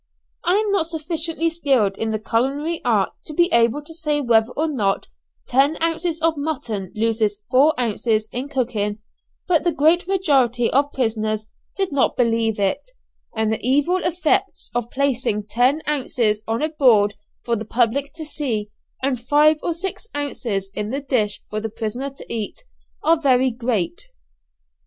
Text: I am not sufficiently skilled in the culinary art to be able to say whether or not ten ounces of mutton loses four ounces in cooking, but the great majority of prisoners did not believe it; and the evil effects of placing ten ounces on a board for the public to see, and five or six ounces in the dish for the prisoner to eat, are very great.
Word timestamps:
I 0.43 0.55
am 0.55 0.71
not 0.71 0.87
sufficiently 0.87 1.47
skilled 1.51 1.95
in 1.95 2.09
the 2.09 2.17
culinary 2.17 2.81
art 2.83 3.11
to 3.27 3.35
be 3.35 3.51
able 3.53 3.83
to 3.83 3.93
say 3.93 4.19
whether 4.19 4.51
or 4.53 4.65
not 4.67 5.09
ten 5.47 5.77
ounces 5.79 6.19
of 6.23 6.33
mutton 6.37 6.91
loses 6.95 7.39
four 7.51 7.79
ounces 7.79 8.27
in 8.31 8.49
cooking, 8.49 8.97
but 9.47 9.63
the 9.63 9.71
great 9.71 10.07
majority 10.07 10.71
of 10.71 10.91
prisoners 10.91 11.45
did 11.77 11.91
not 11.91 12.17
believe 12.17 12.59
it; 12.59 12.81
and 13.35 13.53
the 13.53 13.59
evil 13.61 13.97
effects 13.97 14.71
of 14.73 14.89
placing 14.89 15.45
ten 15.47 15.83
ounces 15.87 16.41
on 16.47 16.63
a 16.63 16.69
board 16.69 17.13
for 17.43 17.55
the 17.55 17.63
public 17.63 18.11
to 18.15 18.25
see, 18.25 18.71
and 19.03 19.21
five 19.21 19.57
or 19.61 19.71
six 19.75 20.07
ounces 20.17 20.71
in 20.73 20.89
the 20.89 21.01
dish 21.01 21.41
for 21.47 21.61
the 21.61 21.69
prisoner 21.69 22.09
to 22.09 22.25
eat, 22.27 22.63
are 23.03 23.21
very 23.21 23.51
great. 23.51 24.07